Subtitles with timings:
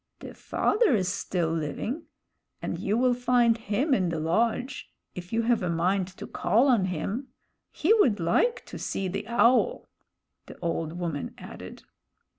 [0.17, 2.07] "The father is still living;
[2.59, 6.69] and you will find him in the lodge, if you have a mind to call
[6.69, 7.27] on him.
[7.69, 9.89] He would like to see the Owl,"
[10.47, 11.83] the old woman added.